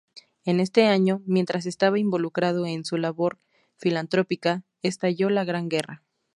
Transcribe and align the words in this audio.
En 0.45 0.59
este 0.59 0.87
año, 0.87 1.21
mientras 1.27 1.67
estaba 1.67 1.99
involucrado 1.99 2.65
en 2.65 2.85
su 2.85 2.97
labor 2.97 3.37
filantrópica 3.77 4.63
estalló 4.81 5.29
la 5.29 5.43
gran 5.43 5.69
guerra. 5.69 6.01